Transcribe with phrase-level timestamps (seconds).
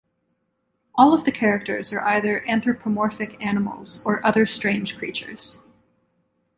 [0.95, 5.59] All of the characters are either anthropomorphic animals or other strange creatures.